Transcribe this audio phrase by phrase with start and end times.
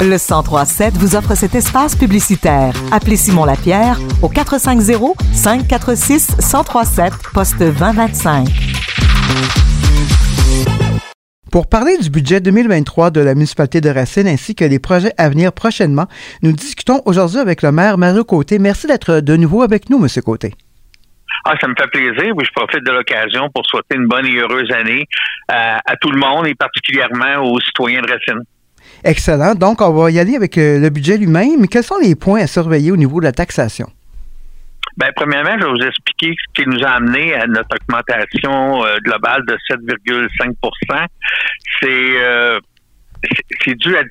[0.00, 2.74] Le 1037 vous offre cet espace publicitaire.
[2.92, 8.46] Appelez Simon Lapierre au 450 546 1037 poste 2025.
[11.50, 15.28] Pour parler du budget 2023 de la municipalité de Racine ainsi que des projets à
[15.28, 16.06] venir prochainement,
[16.42, 18.58] nous discutons aujourd'hui avec le maire Mario Côté.
[18.58, 20.52] Merci d'être de nouveau avec nous, Monsieur Côté.
[21.46, 22.34] Ah, ça me fait plaisir.
[22.36, 25.06] Oui, je profite de l'occasion pour souhaiter une bonne et heureuse année
[25.48, 28.42] à, à tout le monde et particulièrement aux citoyens de Racine.
[29.04, 29.54] Excellent.
[29.54, 31.68] Donc, on va y aller avec euh, le budget lui-même.
[31.68, 33.86] Quels sont les points à surveiller au niveau de la taxation?
[34.96, 38.96] Ben, premièrement, je vais vous expliquer ce qui nous a amené à notre augmentation euh,
[39.04, 41.06] globale de 7,5
[41.80, 41.88] C'est
[42.22, 42.60] euh,
[43.64, 44.02] c'est dû à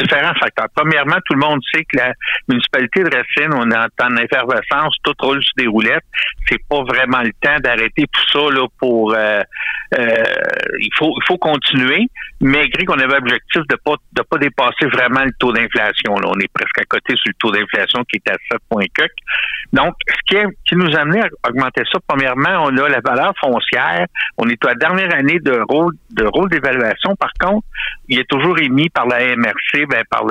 [0.00, 0.66] différents facteurs.
[0.74, 2.12] Premièrement, tout le monde sait que la
[2.48, 6.04] municipalité de Racine, on est en temps d'effervescence, tout roule sur des roulettes.
[6.48, 9.14] C'est pas vraiment le temps d'arrêter tout ça là, pour
[10.78, 12.06] il faut il faut continuer,
[12.40, 16.14] malgré qu'on avait l'objectif de pas de pas dépasser vraiment le taux d'inflation.
[16.14, 18.36] On est presque à côté sur le taux d'inflation qui est à
[18.72, 19.08] 7,4.
[19.72, 23.00] Donc, ce qui, est, qui nous a amené à augmenter ça, premièrement, on a la
[23.00, 24.06] valeur foncière.
[24.38, 27.16] On est à la dernière année de rôle de rôle d'évaluation.
[27.16, 27.66] Par contre,
[28.08, 30.24] il a toujours émis par la MRC, ben, par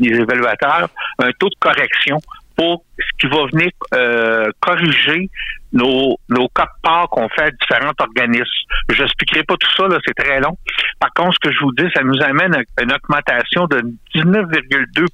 [0.00, 2.20] les évaluateurs, un taux de correction
[2.56, 5.30] pour ce qui va venir euh, corriger
[5.72, 8.44] nos, nos cas de part qu'on fait à différents organismes.
[8.90, 10.56] Je n'expliquerai pas tout ça, c'est très long.
[11.00, 13.80] Par contre, ce que je vous dis, ça nous amène à une augmentation de
[14.14, 15.06] 19,2%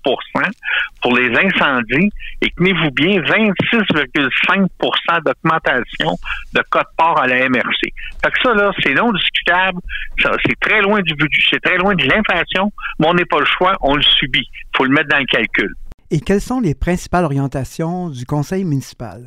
[1.02, 2.10] pour les incendies
[2.41, 6.16] et tenez-vous bien, 26,5% d'augmentation
[6.55, 7.92] de cas de part à la MRC.
[8.22, 9.80] Fait que ça, là, c'est non discutable.
[10.19, 13.47] C'est très loin du budget, c'est très loin de l'inflation, mais on n'est pas le
[13.47, 14.48] choix, on le subit.
[14.50, 15.75] Il faut le mettre dans le calcul.
[16.10, 19.27] Et quelles sont les principales orientations du conseil municipal?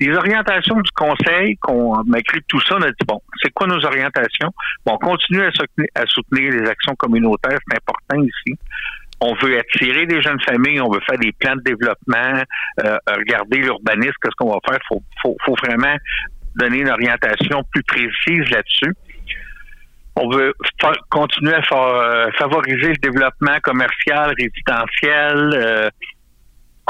[0.00, 3.84] Les orientations du conseil, qu'on écrit tout ça, on a dit, bon, c'est quoi nos
[3.84, 4.52] orientations?
[4.86, 8.58] Bon, on continue à soutenir, les actions communautaires, c'est important ici.
[9.20, 12.42] On veut attirer des jeunes familles, on veut faire des plans de développement,
[12.84, 14.78] euh, regarder l'urbanisme, qu'est-ce qu'on va faire.
[14.80, 15.96] Il faut, faut, vraiment
[16.54, 18.94] donner une orientation plus précise là-dessus.
[20.14, 20.52] On veut
[21.10, 25.50] continuer à euh, favoriser le développement commercial, résidentiel.
[25.54, 25.90] Euh,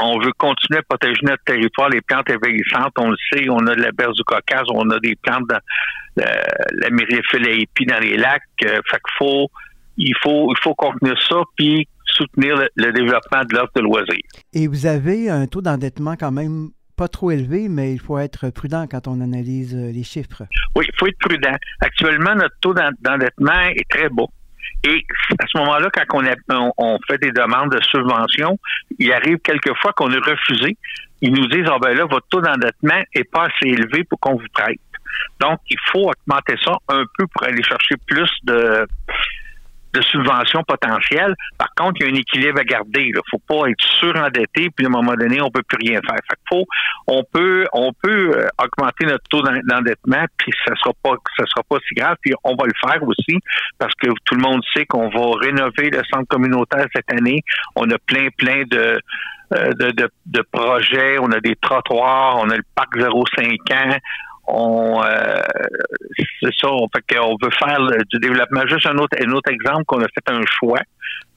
[0.01, 2.93] on veut continuer à protéger notre territoire, les plantes éveillissantes.
[2.97, 5.59] On le sait, on a de la berce du Caucase, on a des plantes dans
[6.21, 6.23] euh,
[6.73, 8.43] la myrifile dans les lacs.
[8.59, 9.47] fait qu'il faut,
[9.97, 14.23] il faut, il faut contenir ça, puis soutenir le, le développement de l'offre de loisirs.
[14.53, 18.49] Et vous avez un taux d'endettement quand même pas trop élevé, mais il faut être
[18.49, 20.43] prudent quand on analyse euh, les chiffres.
[20.75, 21.55] Oui, il faut être prudent.
[21.79, 24.25] Actuellement, notre taux d'endettement est très bas.
[24.83, 25.05] Et
[25.39, 26.21] à ce moment-là, quand
[26.77, 28.57] on, fait des demandes de subvention,
[28.97, 30.77] il arrive quelquefois qu'on est refusé.
[31.21, 34.35] Ils nous disent, oh ben là, votre taux d'endettement est pas assez élevé pour qu'on
[34.35, 34.79] vous prête.
[35.41, 38.87] Donc, il faut augmenter ça un peu pour aller chercher plus de,
[39.93, 41.35] de subventions potentielles.
[41.57, 43.03] Par contre, il y a un équilibre à garder.
[43.03, 45.99] Il ne faut pas être surendetté, puis à un moment donné, on peut plus rien
[46.05, 46.19] faire.
[46.29, 46.65] Fait faut,
[47.07, 51.63] on peut, on peut euh, augmenter notre taux d'endettement, puis ça sera pas, ça sera
[51.67, 52.17] pas si grave.
[52.21, 53.39] Puis on va le faire aussi,
[53.77, 57.41] parce que tout le monde sait qu'on va rénover le centre communautaire cette année.
[57.75, 58.99] On a plein, plein de
[59.51, 63.09] euh, de, de, de, projets, on a des trottoirs, on a le parc 05
[63.71, 63.97] ans,
[64.49, 65.41] on euh,
[66.41, 67.79] c'est ça, on fait qu'on veut faire
[68.11, 68.65] du développement.
[68.67, 70.79] Juste un autre, un autre exemple qu'on a fait un choix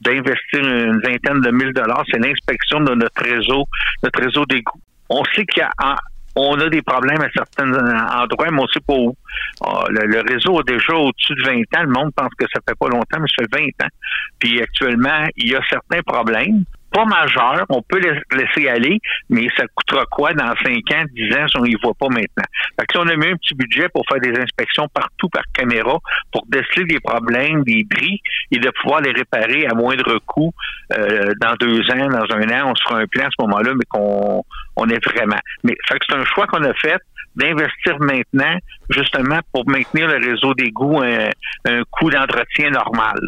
[0.01, 3.65] d'investir une vingtaine de mille dollars, c'est l'inspection de notre réseau,
[4.03, 4.81] notre réseau d'égouts.
[5.09, 5.97] On sait qu'il y a
[6.35, 9.15] on a des problèmes à certains endroits, mais on sait pas où.
[9.65, 11.83] Ah, le, réseau a déjà au-dessus de 20 ans.
[11.83, 13.91] Le monde pense que ça fait pas longtemps, mais ça fait 20 ans.
[14.39, 18.01] Puis actuellement, il y a certains problèmes pas majeur, on peut
[18.33, 18.99] laisser aller,
[19.31, 22.45] mais ça coûtera quoi dans 5 ans, 10 ans si on y voit pas maintenant?
[22.79, 25.99] Fait que on a mis un petit budget pour faire des inspections partout par caméra
[26.33, 28.21] pour déceler des problèmes, des bris
[28.51, 30.53] et de pouvoir les réparer à moindre coût
[30.97, 33.73] euh, dans deux ans, dans un an, on se fera un plan à ce moment-là,
[33.75, 34.45] mais qu'on
[34.77, 35.41] on est vraiment.
[35.65, 37.01] Mais fait que c'est un choix qu'on a fait
[37.37, 38.57] d'investir maintenant,
[38.91, 41.31] justement, pour maintenir le réseau d'égouts un,
[41.67, 43.19] un coût d'entretien normal.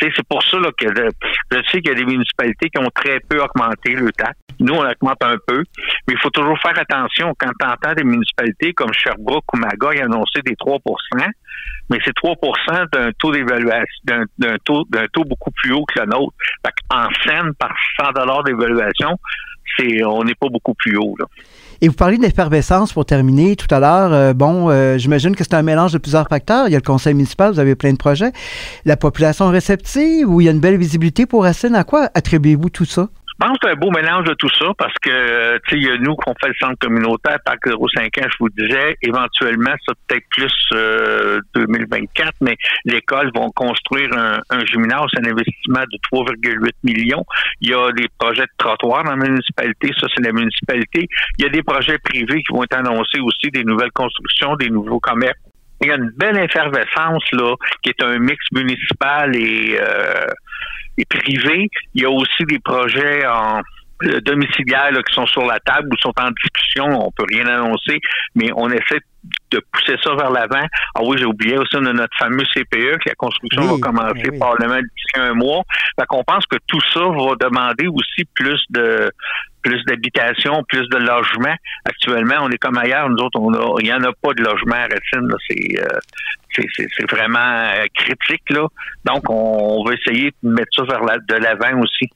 [0.00, 3.20] C'est pour ça là, que je, sais qu'il y a des municipalités qui ont très
[3.20, 4.38] peu augmenté le taxe.
[4.60, 5.64] Nous, on augmente un peu,
[6.06, 9.98] mais il faut toujours faire attention quand on entend des municipalités comme Sherbrooke ou Magog
[9.98, 10.80] annoncer des 3%
[11.90, 13.84] mais c'est 3% d'un taux d'évaluation,
[14.38, 16.34] d'un taux, d'un taux beaucoup plus haut que le nôtre.
[16.90, 19.18] en scène, par 100 dollars d'évaluation,
[19.76, 21.14] c'est, on n'est pas beaucoup plus haut.
[21.18, 21.26] Là.
[21.84, 24.12] Et vous parlez d'effervescence pour terminer tout à l'heure.
[24.12, 26.68] Euh, bon, euh, j'imagine que c'est un mélange de plusieurs facteurs.
[26.68, 28.30] Il y a le conseil municipal, vous avez plein de projets.
[28.84, 32.70] La population réceptive, où il y a une belle visibilité pour Racine, à quoi attribuez-vous
[32.70, 33.08] tout ça?
[33.42, 35.90] Pense que c'est un beau mélange de tout ça parce que, tu sais, il y
[35.90, 39.94] a nous qu'on fait le centre communautaire, Parc 05 ans, je vous disais, éventuellement, ça
[40.06, 40.52] peut-être plus
[41.54, 47.24] 2024, euh, mais l'école vont construire un, un gymnase, un investissement de 3,8 millions.
[47.60, 51.08] Il y a des projets de trottoirs dans la municipalité, ça c'est la municipalité.
[51.38, 54.70] Il y a des projets privés qui vont être annoncés aussi, des nouvelles constructions, des
[54.70, 55.38] nouveaux commerces.
[55.80, 60.26] Il y a une belle effervescence là, qui est un mix municipal et euh,
[60.98, 61.70] et privé.
[61.94, 63.60] Il y a aussi des projets en
[64.04, 66.86] euh, domiciliaires qui sont sur la table ou sont en discussion.
[67.06, 68.00] On peut rien annoncer,
[68.34, 69.00] mais on essaie
[69.50, 70.66] de pousser ça vers l'avant.
[70.94, 74.38] Ah oui, j'ai oublié aussi de notre fameux CPE, que la construction va commencer oui.
[74.38, 75.62] probablement d'ici un mois.
[75.98, 79.10] Fait qu'on pense que tout ça va demander aussi plus de
[79.62, 81.54] plus d'habitation, plus de logement.
[81.84, 83.08] Actuellement, on est comme ailleurs.
[83.08, 85.30] Nous autres, on a, il n'y en a pas de logement à Racine.
[85.30, 85.98] Euh,
[86.52, 88.50] c'est, c'est, vraiment euh, critique.
[88.50, 88.66] Là.
[89.04, 92.10] Donc, on, va essayer de mettre ça vers la, de l'avant aussi.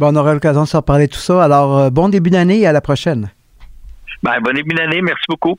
[0.00, 1.44] Bon, on aura l'occasion de se reparler de tout ça.
[1.44, 3.30] Alors, euh, bon début d'année et à la prochaine.
[4.22, 5.02] Ben, bon début d'année.
[5.02, 5.58] Merci beaucoup.